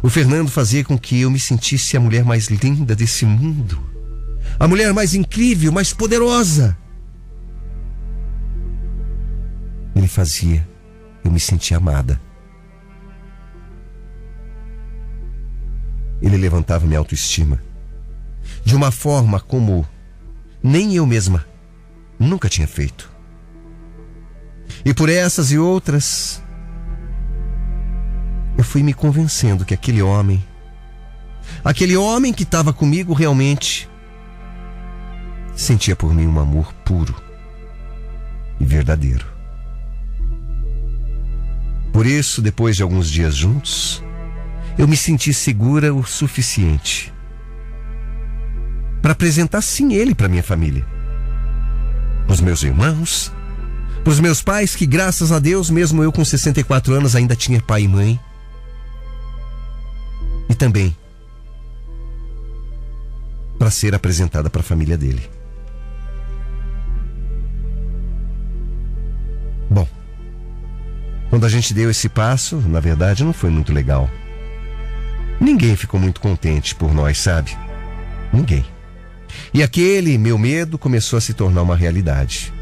O 0.03 0.09
Fernando 0.09 0.49
fazia 0.49 0.83
com 0.83 0.97
que 0.97 1.21
eu 1.21 1.31
me 1.31 1.39
sentisse 1.39 1.95
a 1.95 1.99
mulher 1.99 2.23
mais 2.23 2.47
linda 2.47 2.95
desse 2.95 3.25
mundo. 3.25 3.81
A 4.59 4.67
mulher 4.67 4.93
mais 4.93 5.13
incrível, 5.13 5.71
mais 5.71 5.93
poderosa. 5.93 6.77
Ele 9.95 10.07
fazia 10.07 10.67
eu 11.23 11.31
me 11.31 11.39
sentir 11.39 11.75
amada. 11.75 12.19
Ele 16.21 16.37
levantava 16.37 16.85
minha 16.85 16.99
autoestima 16.99 17.61
de 18.63 18.75
uma 18.75 18.91
forma 18.91 19.39
como 19.39 19.87
nem 20.61 20.95
eu 20.95 21.05
mesma 21.05 21.45
nunca 22.19 22.47
tinha 22.47 22.67
feito. 22.67 23.09
E 24.85 24.93
por 24.93 25.09
essas 25.09 25.51
e 25.51 25.57
outras, 25.57 26.40
eu 28.61 28.63
fui 28.63 28.83
me 28.83 28.93
convencendo 28.93 29.65
que 29.65 29.73
aquele 29.73 30.01
homem 30.01 30.41
Aquele 31.63 31.97
homem 31.97 32.31
que 32.31 32.43
estava 32.43 32.71
comigo 32.71 33.13
realmente 33.13 33.89
sentia 35.55 35.95
por 35.95 36.13
mim 36.13 36.27
um 36.27 36.39
amor 36.39 36.71
puro 36.85 37.15
e 38.59 38.63
verdadeiro. 38.63 39.25
Por 41.91 42.05
isso, 42.05 42.41
depois 42.41 42.75
de 42.75 42.83
alguns 42.83 43.09
dias 43.09 43.35
juntos, 43.35 44.03
eu 44.77 44.87
me 44.87 44.95
senti 44.95 45.33
segura 45.33 45.93
o 45.93 46.03
suficiente 46.03 47.11
para 49.01 49.11
apresentar 49.11 49.61
sim 49.61 49.93
ele 49.93 50.15
para 50.15 50.29
minha 50.29 50.43
família, 50.43 50.85
para 52.25 52.33
os 52.33 52.41
meus 52.41 52.63
irmãos, 52.63 53.31
para 54.03 54.11
os 54.11 54.19
meus 54.19 54.41
pais, 54.41 54.75
que 54.75 54.85
graças 54.85 55.31
a 55.31 55.39
Deus, 55.39 55.69
mesmo 55.69 56.03
eu 56.03 56.11
com 56.11 56.23
64 56.23 56.93
anos, 56.93 57.15
ainda 57.15 57.35
tinha 57.35 57.61
pai 57.61 57.83
e 57.83 57.87
mãe, 57.87 58.19
e 60.51 60.55
também 60.55 60.93
para 63.57 63.71
ser 63.71 63.95
apresentada 63.95 64.49
para 64.49 64.59
a 64.59 64.63
família 64.63 64.97
dele. 64.97 65.29
Bom, 69.69 69.87
quando 71.29 71.45
a 71.45 71.49
gente 71.49 71.73
deu 71.73 71.89
esse 71.89 72.09
passo, 72.09 72.57
na 72.57 72.81
verdade 72.81 73.23
não 73.23 73.31
foi 73.31 73.49
muito 73.49 73.71
legal. 73.71 74.09
Ninguém 75.39 75.75
ficou 75.77 75.97
muito 75.97 76.19
contente 76.19 76.75
por 76.75 76.93
nós, 76.93 77.17
sabe? 77.17 77.57
Ninguém. 78.33 78.65
E 79.53 79.63
aquele 79.63 80.17
meu 80.17 80.37
medo 80.37 80.77
começou 80.77 81.15
a 81.15 81.21
se 81.21 81.33
tornar 81.33 81.61
uma 81.61 81.77
realidade. 81.77 82.53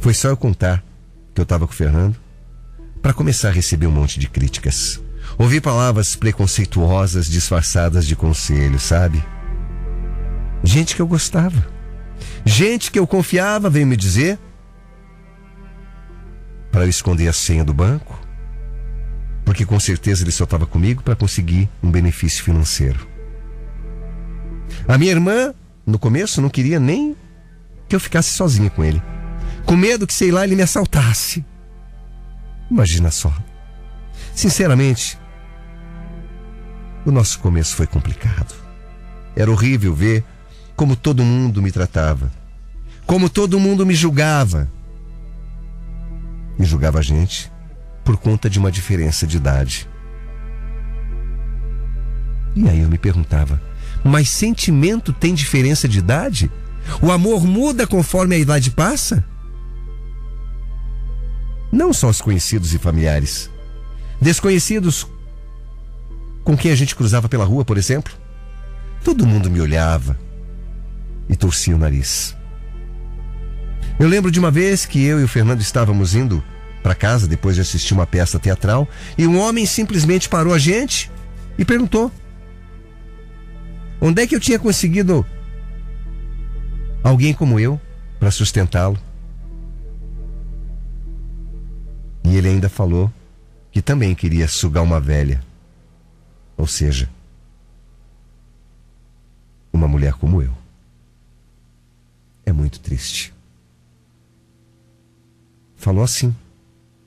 Foi 0.00 0.14
só 0.14 0.28
eu 0.28 0.36
contar 0.36 0.82
que 1.34 1.40
eu 1.40 1.44
estava 1.44 1.66
com 1.66 1.74
o 1.74 1.76
Fernando 1.76 2.21
para 3.02 3.12
começar 3.12 3.48
a 3.48 3.52
receber 3.52 3.88
um 3.88 3.90
monte 3.90 4.20
de 4.20 4.28
críticas. 4.28 5.02
Ouvi 5.36 5.60
palavras 5.60 6.14
preconceituosas 6.14 7.26
disfarçadas 7.26 8.06
de 8.06 8.14
conselho, 8.14 8.78
sabe? 8.78 9.22
Gente 10.62 10.94
que 10.94 11.02
eu 11.02 11.06
gostava. 11.06 11.66
Gente 12.44 12.90
que 12.90 12.98
eu 12.98 13.06
confiava 13.06 13.68
veio 13.68 13.86
me 13.86 13.96
dizer 13.96 14.38
para 16.70 16.84
eu 16.84 16.88
esconder 16.88 17.28
a 17.28 17.32
senha 17.32 17.64
do 17.64 17.74
banco, 17.74 18.18
porque 19.44 19.66
com 19.66 19.78
certeza 19.78 20.24
ele 20.24 20.30
só 20.30 20.44
estava 20.44 20.64
comigo 20.64 21.02
para 21.02 21.16
conseguir 21.16 21.68
um 21.82 21.90
benefício 21.90 22.42
financeiro. 22.42 23.06
A 24.88 24.96
minha 24.96 25.10
irmã, 25.10 25.52
no 25.84 25.98
começo, 25.98 26.40
não 26.40 26.48
queria 26.48 26.80
nem 26.80 27.14
que 27.88 27.94
eu 27.94 28.00
ficasse 28.00 28.30
sozinha 28.30 28.70
com 28.70 28.82
ele, 28.82 29.02
com 29.66 29.76
medo 29.76 30.06
que, 30.06 30.14
sei 30.14 30.30
lá, 30.30 30.44
ele 30.44 30.56
me 30.56 30.62
assaltasse. 30.62 31.44
Imagina 32.72 33.10
só. 33.10 33.30
Sinceramente, 34.34 35.18
o 37.04 37.10
nosso 37.10 37.38
começo 37.38 37.76
foi 37.76 37.86
complicado. 37.86 38.54
Era 39.36 39.50
horrível 39.50 39.94
ver 39.94 40.24
como 40.74 40.96
todo 40.96 41.22
mundo 41.22 41.60
me 41.60 41.70
tratava, 41.70 42.32
como 43.04 43.28
todo 43.28 43.60
mundo 43.60 43.84
me 43.84 43.94
julgava. 43.94 44.72
E 46.58 46.64
julgava 46.64 47.00
a 47.00 47.02
gente 47.02 47.52
por 48.02 48.16
conta 48.16 48.48
de 48.48 48.58
uma 48.58 48.72
diferença 48.72 49.26
de 49.26 49.36
idade. 49.36 49.86
E 52.56 52.66
aí 52.70 52.80
eu 52.80 52.88
me 52.88 52.96
perguntava: 52.96 53.60
mas 54.02 54.30
sentimento 54.30 55.12
tem 55.12 55.34
diferença 55.34 55.86
de 55.86 55.98
idade? 55.98 56.50
O 57.02 57.12
amor 57.12 57.46
muda 57.46 57.86
conforme 57.86 58.34
a 58.34 58.38
idade 58.38 58.70
passa? 58.70 59.22
Não 61.72 61.90
só 61.94 62.10
os 62.10 62.20
conhecidos 62.20 62.74
e 62.74 62.78
familiares. 62.78 63.50
Desconhecidos 64.20 65.06
com 66.44 66.54
quem 66.54 66.70
a 66.70 66.76
gente 66.76 66.94
cruzava 66.94 67.30
pela 67.30 67.46
rua, 67.46 67.64
por 67.64 67.78
exemplo. 67.78 68.12
Todo 69.02 69.26
mundo 69.26 69.50
me 69.50 69.58
olhava 69.58 70.18
e 71.30 71.34
torcia 71.34 71.74
o 71.74 71.78
nariz. 71.78 72.36
Eu 73.98 74.06
lembro 74.06 74.30
de 74.30 74.38
uma 74.38 74.50
vez 74.50 74.84
que 74.84 75.02
eu 75.02 75.18
e 75.18 75.24
o 75.24 75.28
Fernando 75.28 75.62
estávamos 75.62 76.14
indo 76.14 76.44
para 76.82 76.94
casa 76.94 77.26
depois 77.26 77.54
de 77.54 77.62
assistir 77.62 77.94
uma 77.94 78.06
peça 78.06 78.38
teatral 78.38 78.86
e 79.16 79.26
um 79.26 79.38
homem 79.38 79.64
simplesmente 79.64 80.28
parou 80.28 80.52
a 80.52 80.58
gente 80.58 81.10
e 81.56 81.64
perguntou: 81.64 82.12
onde 84.00 84.22
é 84.22 84.26
que 84.26 84.36
eu 84.36 84.40
tinha 84.40 84.58
conseguido 84.58 85.24
alguém 87.02 87.32
como 87.32 87.58
eu 87.58 87.80
para 88.20 88.30
sustentá-lo? 88.30 88.98
E 92.32 92.36
ele 92.36 92.48
ainda 92.48 92.70
falou 92.70 93.12
que 93.70 93.82
também 93.82 94.14
queria 94.14 94.48
sugar 94.48 94.82
uma 94.82 94.98
velha 94.98 95.44
ou 96.56 96.66
seja, 96.66 97.10
uma 99.72 99.88
mulher 99.88 100.14
como 100.14 100.40
eu. 100.40 100.56
É 102.46 102.52
muito 102.52 102.80
triste. 102.80 103.34
Falou 105.76 106.04
assim, 106.04 106.34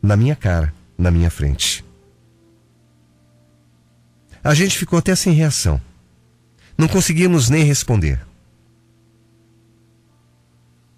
na 0.02 0.18
minha 0.18 0.36
cara, 0.36 0.74
na 0.98 1.10
minha 1.10 1.32
frente. 1.32 1.86
A 4.44 4.54
gente 4.54 4.78
ficou 4.78 5.00
até 5.00 5.16
sem 5.16 5.34
reação. 5.34 5.82
Não 6.78 6.88
conseguimos 6.88 7.50
nem 7.50 7.64
responder. 7.64 8.20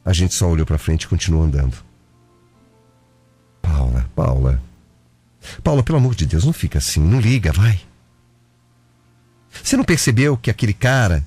A 0.04 0.12
gente 0.14 0.34
só 0.34 0.50
olhou 0.50 0.66
para 0.66 0.78
frente 0.78 1.04
e 1.04 1.08
continuou 1.08 1.44
andando. 1.44 1.87
Paula, 3.68 4.10
Paula. 4.16 4.64
Paula, 5.64 5.84
pelo 5.84 5.98
amor 5.98 6.16
de 6.16 6.26
Deus, 6.26 6.46
não 6.46 6.54
fica 6.54 6.78
assim, 6.78 7.02
não 7.02 7.20
liga, 7.20 7.52
vai. 7.52 7.80
Você 9.62 9.76
não 9.76 9.84
percebeu 9.84 10.38
que 10.38 10.50
aquele 10.50 10.74
cara, 10.74 11.24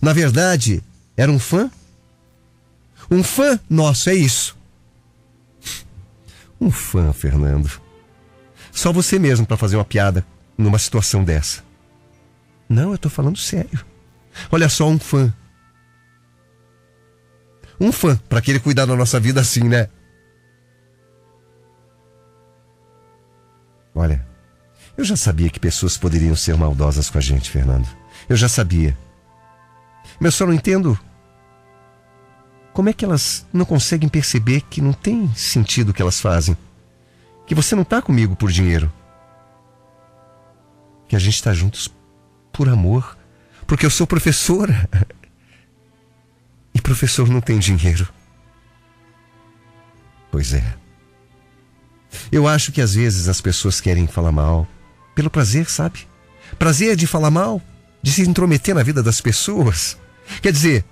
na 0.00 0.12
verdade, 0.12 0.82
era 1.16 1.30
um 1.30 1.38
fã? 1.38 1.70
Um 3.10 3.22
fã 3.22 3.58
nosso, 3.68 4.08
é 4.08 4.14
isso. 4.14 4.56
Um 6.60 6.70
fã, 6.70 7.12
Fernando. 7.12 7.70
Só 8.72 8.92
você 8.92 9.18
mesmo 9.18 9.46
para 9.46 9.56
fazer 9.56 9.76
uma 9.76 9.84
piada 9.84 10.24
numa 10.56 10.78
situação 10.78 11.24
dessa. 11.24 11.62
Não, 12.68 12.92
eu 12.92 12.98
tô 12.98 13.10
falando 13.10 13.36
sério. 13.36 13.84
Olha 14.50 14.68
só, 14.68 14.88
um 14.88 14.98
fã. 14.98 15.32
Um 17.80 17.90
fã, 17.90 18.16
para 18.28 18.40
que 18.40 18.50
ele 18.50 18.60
cuidar 18.60 18.86
da 18.86 18.94
nossa 18.94 19.18
vida 19.18 19.40
assim, 19.40 19.64
né? 19.64 19.88
Olha, 23.94 24.26
eu 24.96 25.04
já 25.04 25.16
sabia 25.16 25.50
que 25.50 25.60
pessoas 25.60 25.96
poderiam 25.96 26.36
ser 26.36 26.56
maldosas 26.56 27.08
com 27.08 27.18
a 27.18 27.20
gente, 27.20 27.50
Fernando. 27.50 27.88
Eu 28.28 28.36
já 28.36 28.48
sabia. 28.48 28.96
Mas 30.18 30.34
eu 30.34 30.38
só 30.38 30.46
não 30.46 30.54
entendo 30.54 30.98
como 32.72 32.88
é 32.88 32.92
que 32.92 33.04
elas 33.04 33.46
não 33.52 33.64
conseguem 33.64 34.08
perceber 34.08 34.62
que 34.62 34.80
não 34.80 34.92
tem 34.92 35.32
sentido 35.34 35.90
o 35.90 35.94
que 35.94 36.02
elas 36.02 36.20
fazem. 36.20 36.56
Que 37.46 37.54
você 37.54 37.74
não 37.74 37.82
está 37.82 38.00
comigo 38.00 38.36
por 38.36 38.50
dinheiro. 38.50 38.92
Que 41.08 41.16
a 41.16 41.18
gente 41.18 41.34
está 41.34 41.52
juntos 41.52 41.88
por 42.52 42.68
amor. 42.68 43.18
Porque 43.66 43.84
eu 43.84 43.90
sou 43.90 44.06
professora. 44.06 44.88
E 46.72 46.80
professor 46.80 47.28
não 47.28 47.40
tem 47.40 47.58
dinheiro. 47.58 48.08
Pois 50.30 50.54
é. 50.54 50.79
Eu 52.30 52.46
acho 52.46 52.72
que 52.72 52.80
às 52.80 52.94
vezes 52.94 53.28
as 53.28 53.40
pessoas 53.40 53.80
querem 53.80 54.06
falar 54.06 54.32
mal 54.32 54.66
pelo 55.14 55.30
prazer, 55.30 55.68
sabe? 55.68 56.06
Prazer 56.58 56.96
de 56.96 57.06
falar 57.06 57.30
mal, 57.30 57.60
de 58.02 58.12
se 58.12 58.22
intrometer 58.22 58.74
na 58.74 58.82
vida 58.82 59.02
das 59.02 59.20
pessoas. 59.20 59.98
Quer 60.40 60.52
dizer, 60.52 60.84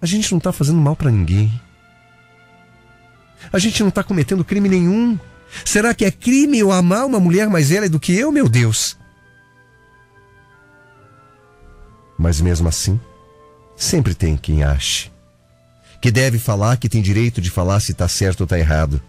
a 0.00 0.06
gente 0.06 0.30
não 0.30 0.38
está 0.38 0.52
fazendo 0.52 0.78
mal 0.78 0.96
para 0.96 1.10
ninguém. 1.10 1.52
A 3.52 3.58
gente 3.58 3.80
não 3.80 3.88
está 3.88 4.02
cometendo 4.02 4.44
crime 4.44 4.68
nenhum. 4.68 5.18
Será 5.64 5.94
que 5.94 6.04
é 6.04 6.10
crime 6.10 6.58
eu 6.58 6.72
amar 6.72 7.06
uma 7.06 7.20
mulher 7.20 7.48
mais 7.48 7.70
velha 7.70 7.88
do 7.88 8.00
que 8.00 8.12
eu, 8.12 8.30
meu 8.30 8.48
Deus? 8.48 8.96
Mas 12.18 12.40
mesmo 12.40 12.68
assim, 12.68 13.00
sempre 13.76 14.12
tem 14.14 14.36
quem 14.36 14.64
ache 14.64 15.10
que 16.00 16.10
deve 16.10 16.38
falar, 16.38 16.76
que 16.76 16.88
tem 16.88 17.02
direito 17.02 17.40
de 17.40 17.50
falar 17.50 17.80
se 17.80 17.92
está 17.92 18.08
certo 18.08 18.40
ou 18.40 18.44
está 18.44 18.58
errado. 18.58 19.00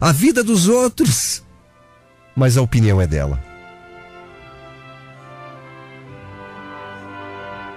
A 0.00 0.12
vida 0.12 0.44
dos 0.44 0.68
outros 0.68 1.46
mas 2.36 2.58
a 2.58 2.62
opinião 2.62 3.00
é 3.00 3.06
dela. 3.06 3.42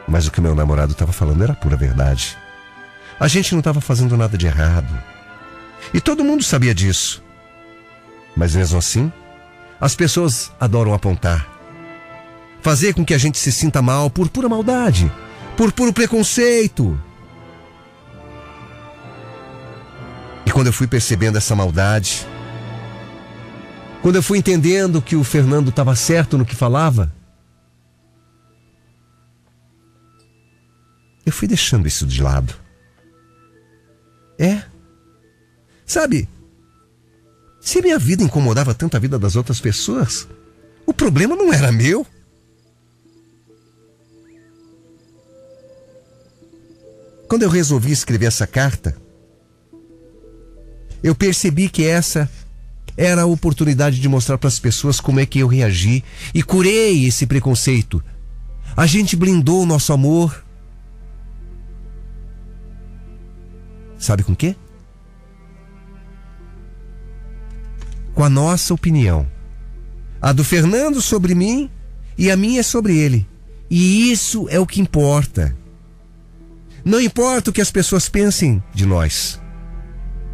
Mas 0.06 0.28
o 0.28 0.32
que 0.32 0.42
meu 0.42 0.54
namorado 0.54 0.92
estava 0.92 1.14
falando 1.14 1.42
era 1.42 1.54
pura 1.54 1.78
verdade. 1.78 2.38
A 3.18 3.28
gente 3.28 3.54
não 3.54 3.60
estava 3.60 3.80
fazendo 3.80 4.18
nada 4.18 4.38
de 4.38 4.48
errado. 4.48 4.92
E 5.94 6.02
todo 6.02 6.26
mundo 6.26 6.44
sabia 6.44 6.76
disso. 6.76 7.24
Mas 8.36 8.54
mesmo 8.54 8.78
assim, 8.78 9.12
as 9.80 9.96
pessoas 9.96 10.52
adoram 10.60 10.94
apontar. 10.94 11.48
Fazer 12.62 12.94
com 12.94 13.06
que 13.06 13.14
a 13.14 13.18
gente 13.18 13.38
se 13.38 13.52
sinta 13.52 13.82
mal 13.82 14.10
por 14.10 14.28
pura 14.28 14.50
maldade, 14.50 15.10
por 15.56 15.72
puro 15.72 15.94
preconceito. 15.94 17.00
E 20.50 20.52
quando 20.52 20.66
eu 20.66 20.74
fui 20.74 20.88
percebendo 20.88 21.38
essa 21.38 21.56
maldade, 21.56 22.26
Quando 24.02 24.16
eu 24.16 24.24
fui 24.24 24.40
entendendo 24.40 25.00
que 25.00 25.16
o 25.16 25.24
Fernando 25.24 25.70
estava 25.70 25.96
certo 25.96 26.38
no 26.40 26.46
que 26.46 26.56
falava, 26.56 27.14
eu 31.24 31.32
fui 31.32 31.48
deixando 31.48 31.88
isso 31.88 32.08
de 32.08 32.24
lado. 32.24 32.56
É. 34.40 34.64
Sabe, 35.86 36.28
se 37.60 37.82
minha 37.82 38.00
vida 38.00 38.24
incomodava 38.24 38.74
tanto 38.74 38.96
a 38.96 39.00
vida 39.00 39.20
das 39.20 39.36
outras 39.36 39.60
pessoas, 39.60 40.28
o 40.84 40.94
problema 40.94 41.36
não 41.36 41.54
era 41.54 41.72
meu. 41.72 42.08
Quando 47.28 47.44
eu 47.44 47.50
resolvi 47.50 47.92
escrever 47.92 48.26
essa 48.26 48.48
carta, 48.48 49.09
eu 51.04 51.16
percebi 51.16 51.70
que 51.70 51.86
essa 51.86 52.30
era 52.98 53.22
a 53.22 53.26
oportunidade 53.26 54.00
de 54.00 54.10
mostrar 54.10 54.38
para 54.38 54.50
as 54.50 54.60
pessoas 54.60 55.00
como 55.00 55.20
é 55.20 55.26
que 55.26 55.40
eu 55.40 55.48
reagi 55.48 56.04
e 56.34 56.44
curei 56.44 57.06
esse 57.06 57.26
preconceito. 57.26 58.04
A 58.76 58.86
gente 58.86 59.16
blindou 59.16 59.64
o 59.64 59.66
nosso 59.66 59.94
amor. 59.94 60.44
Sabe 63.98 64.24
com 64.24 64.36
quê? 64.36 64.56
Com 68.14 68.24
a 68.24 68.30
nossa 68.30 68.74
opinião. 68.74 69.26
A 70.22 70.34
do 70.34 70.44
Fernando 70.44 71.02
sobre 71.02 71.34
mim 71.34 71.70
e 72.18 72.30
a 72.30 72.36
minha 72.36 72.64
sobre 72.64 72.98
ele. 72.98 73.26
E 73.70 74.12
isso 74.12 74.48
é 74.50 74.60
o 74.60 74.66
que 74.66 74.82
importa. 74.82 75.56
Não 76.84 77.00
importa 77.00 77.50
o 77.50 77.54
que 77.54 77.62
as 77.62 77.72
pessoas 77.72 78.10
pensem 78.10 78.62
de 78.74 78.86
nós. 78.86 79.40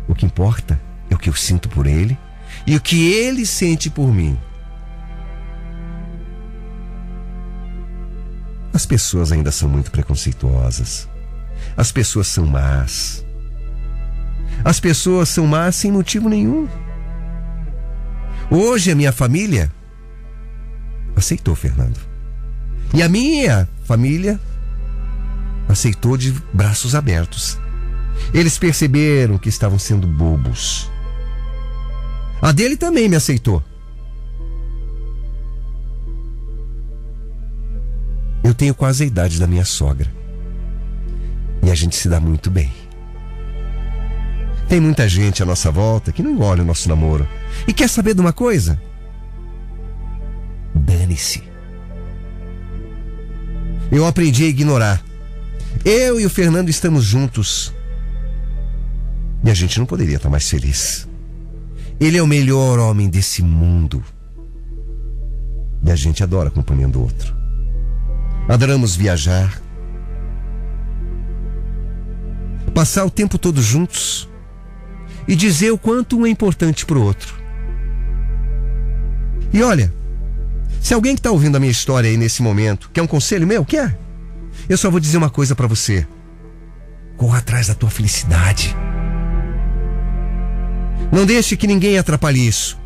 O 0.07 0.15
que 0.15 0.25
importa 0.25 0.79
é 1.09 1.15
o 1.15 1.17
que 1.17 1.29
eu 1.29 1.33
sinto 1.33 1.69
por 1.69 1.87
ele 1.87 2.17
e 2.65 2.75
o 2.75 2.81
que 2.81 3.11
ele 3.13 3.45
sente 3.45 3.89
por 3.89 4.13
mim. 4.13 4.37
As 8.73 8.85
pessoas 8.85 9.31
ainda 9.31 9.51
são 9.51 9.69
muito 9.69 9.89
preconceituosas. 9.89 11.07
As 11.77 11.91
pessoas 11.91 12.27
são 12.27 12.45
más. 12.45 13.25
As 14.63 14.79
pessoas 14.79 15.29
são 15.29 15.47
más 15.47 15.75
sem 15.75 15.91
motivo 15.91 16.27
nenhum. 16.27 16.67
Hoje 18.49 18.91
a 18.91 18.95
minha 18.95 19.11
família 19.11 19.71
aceitou 21.15 21.55
Fernando. 21.55 21.99
E 22.93 23.01
a 23.01 23.09
minha 23.09 23.67
família 23.85 24.39
aceitou 25.67 26.17
de 26.17 26.31
braços 26.53 26.95
abertos. 26.95 27.57
Eles 28.34 28.58
perceberam 28.58 29.38
que 29.38 29.49
estavam 29.49 29.80
sendo 29.80 30.08
bobos. 30.08 30.89
A 32.41 32.51
dele 32.51 32.78
também 32.78 33.10
me 33.10 33.15
aceitou. 33.15 33.63
Eu 38.43 38.54
tenho 38.54 38.75
quase 38.75 39.04
a 39.04 39.08
idade 39.08 39.39
da 39.39 39.47
minha 39.47 39.65
sogra. 39.65 40.12
E 41.63 41.71
a 41.71 41.75
gente 41.75 41.95
se 41.95 42.08
dá 42.08 42.19
muito 42.19 42.51
bem. 42.51 42.71
Tem 44.67 44.80
muita 44.80 45.08
gente 45.08 45.41
à 45.41 45.45
nossa 45.45 45.71
volta 45.71 46.12
que 46.12 46.23
não 46.23 46.32
engole 46.32 46.62
o 46.62 46.65
nosso 46.65 46.88
namoro. 46.88 47.28
E 47.67 47.73
quer 47.73 47.89
saber 47.89 48.13
de 48.13 48.21
uma 48.21 48.34
coisa? 48.34 48.80
Dane-se. 50.75 51.43
Eu 53.91 54.06
aprendi 54.06 54.43
a 54.43 54.47
ignorar. 54.47 55.04
Eu 55.84 56.19
e 56.19 56.25
o 56.25 56.30
Fernando 56.30 56.69
estamos 56.69 57.04
juntos. 57.04 57.73
E 59.45 59.49
a 59.51 59.53
gente 59.53 59.77
não 59.77 59.86
poderia 59.86 60.15
estar 60.15 60.29
mais 60.29 60.49
feliz. 60.49 61.08
Ele 61.99 62.17
é 62.17 62.23
o 62.23 62.27
melhor 62.27 62.79
homem 62.79 63.08
desse 63.08 63.43
mundo. 63.43 64.03
E 65.84 65.91
a 65.91 65.95
gente 65.95 66.23
adora 66.23 66.49
a 66.49 66.51
companhia 66.51 66.88
do 66.88 66.99
outro. 66.99 67.36
Adoramos 68.49 68.95
viajar. 68.95 69.62
Passar 72.73 73.05
o 73.05 73.10
tempo 73.12 73.38
todo 73.38 73.62
juntos. 73.62 74.27
E 75.27 75.36
dizer 75.36 75.69
o 75.71 75.77
quanto 75.77 76.17
um 76.17 76.25
é 76.25 76.29
importante 76.29 76.84
para 76.84 76.97
o 76.97 77.03
outro. 77.03 77.36
E 79.53 79.62
olha, 79.62 79.93
se 80.81 80.93
alguém 80.93 81.13
que 81.13 81.19
está 81.19 81.29
ouvindo 81.29 81.55
a 81.55 81.60
minha 81.60 81.71
história 81.71 82.10
aí 82.10 82.17
nesse 82.17 82.41
momento 82.41 82.89
quer 82.91 83.03
um 83.03 83.08
conselho 83.08 83.45
meu, 83.45 83.63
quer? 83.63 83.97
Eu 84.67 84.77
só 84.77 84.89
vou 84.89 84.99
dizer 84.99 85.17
uma 85.17 85.29
coisa 85.29 85.55
para 85.55 85.67
você. 85.67 86.05
Corra 87.15 87.38
atrás 87.38 87.67
da 87.67 87.75
tua 87.75 87.91
felicidade. 87.91 88.75
Não 91.11 91.25
deixe 91.25 91.55
que 91.55 91.67
ninguém 91.67 91.97
atrapalhe 91.97 92.47
isso. 92.47 92.77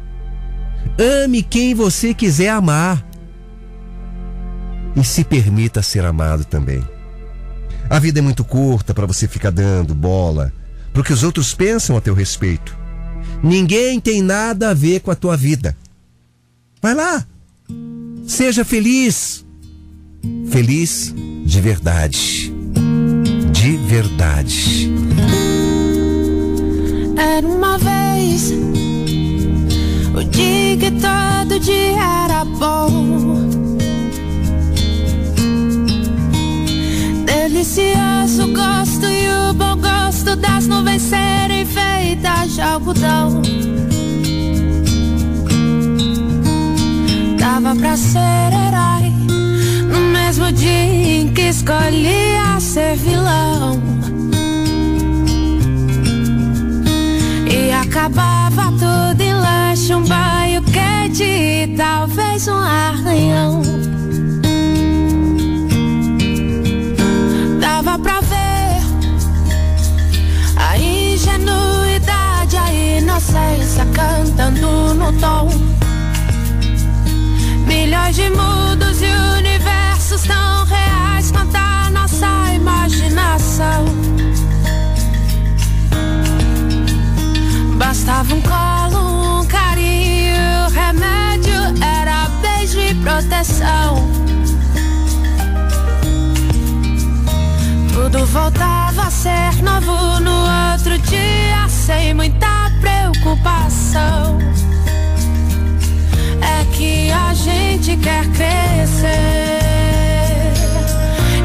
Ame 0.98 1.42
quem 1.42 1.74
você 1.74 2.14
quiser 2.14 2.50
amar. 2.50 3.06
E 4.96 5.04
se 5.04 5.24
permita 5.24 5.82
ser 5.82 6.04
amado 6.04 6.44
também. 6.44 6.84
A 7.90 7.98
vida 8.00 8.20
é 8.20 8.22
muito 8.22 8.44
curta 8.44 8.94
para 8.94 9.06
você 9.06 9.28
ficar 9.28 9.50
dando 9.50 9.96
bola 9.96 10.54
para 10.92 11.02
o 11.02 11.04
que 11.04 11.14
os 11.14 11.24
outros 11.24 11.54
pensam 11.54 11.96
a 11.96 12.02
teu 12.02 12.14
respeito. 12.14 12.78
Ninguém 13.42 14.00
tem 14.00 14.22
nada 14.22 14.70
a 14.70 14.74
ver 14.74 15.00
com 15.00 15.12
a 15.12 15.16
tua 15.16 15.38
vida. 15.38 15.76
Vai 16.82 16.94
lá. 16.94 17.26
Seja 18.28 18.66
feliz. 18.66 19.46
Feliz 20.50 21.14
de 21.46 21.62
verdade. 21.62 22.54
De 23.52 23.78
verdade. 23.78 24.90
Era 27.20 27.46
uma 27.46 27.78
vez 27.78 28.54
o 30.16 30.24
dia 30.24 30.78
que 30.78 30.90
todo 30.92 31.60
dia 31.60 32.02
era 32.26 32.46
bom. 32.46 33.50
Delicioso 37.26 38.48
gosto 38.54 39.06
e 39.06 39.28
o 39.28 39.54
bom 39.54 39.76
gosto 39.76 40.38
das 40.38 40.66
nuvens 40.68 41.02
serem 41.02 41.66
feitas 41.66 42.54
de 42.56 42.62
algodão. 42.62 43.42
Dava 47.38 47.76
pra 47.76 47.98
ser 47.98 48.54
herói 48.54 49.12
no 49.92 50.00
mesmo 50.14 50.50
dia 50.54 51.20
em 51.20 51.34
que 51.34 51.50
escolhia 51.50 52.58
ser 52.62 52.96
vilão. 52.96 53.99
Acabava 58.00 58.72
tudo 58.80 59.22
em 59.22 59.34
lanche, 59.34 59.94
um 59.94 60.02
banho 60.06 60.64
quente 60.64 61.24
e 61.24 61.76
talvez 61.76 62.48
um 62.48 62.54
arranhão. 62.54 63.62
Dava 67.60 68.00
pra 68.00 68.22
ver 68.22 68.82
a 70.56 70.78
ingenuidade, 70.78 72.56
a 72.56 72.74
inocência 72.74 73.86
cantando 73.94 74.94
no 74.94 75.12
tom. 75.20 75.50
Milhões 77.68 78.16
de 78.16 78.30
mundos 78.30 79.02
e 79.02 79.40
universos 79.40 80.22
tão 80.24 80.66
reais 80.66 81.32
quanto 81.32 81.56
a 81.58 81.90
nossa 81.92 82.54
imaginação. 82.56 83.99
voltava 98.42 99.04
a 99.04 99.12
ser 99.12 99.62
novo 99.62 100.20
no 100.22 100.38
outro 100.72 100.98
dia, 101.10 101.68
sem 101.68 102.14
muita 102.14 102.72
preocupação. 102.80 104.38
É 106.42 106.66
que 106.74 107.12
a 107.12 107.34
gente 107.34 107.98
quer 107.98 108.26
crescer. 108.28 109.10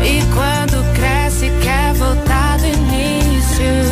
E 0.02 0.22
quando 0.34 0.94
cresce, 0.94 1.50
quer 1.62 1.94
voltar 1.94 2.58
do 2.58 2.66
início. 2.66 3.83